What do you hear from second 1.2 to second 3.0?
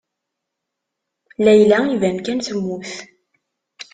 Layla iban kan temmut.